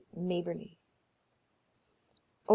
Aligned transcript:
Maberly; 0.17 0.79
op. 2.47 2.49